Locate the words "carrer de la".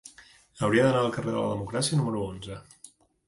1.17-1.51